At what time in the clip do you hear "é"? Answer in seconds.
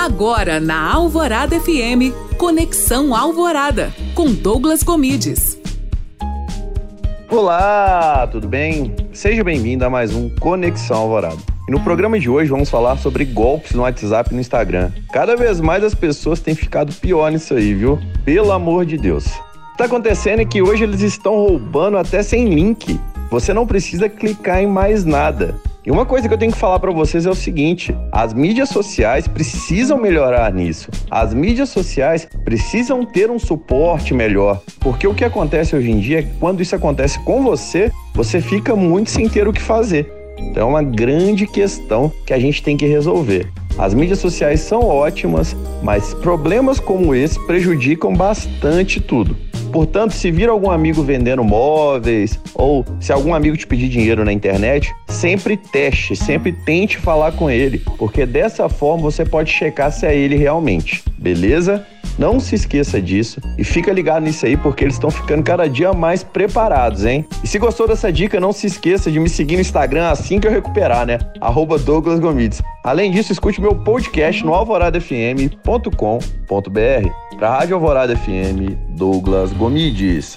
20.40-20.46, 27.26-27.30, 36.20-36.22, 40.62-40.70, 60.06-60.16